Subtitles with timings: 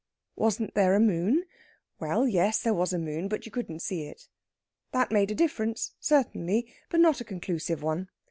[0.35, 1.45] Wasn't there a moon?
[1.99, 4.27] Well yes, there was a moon, but you couldn't see it.
[4.93, 8.09] That made a difference, certainly, but not a conclusive one.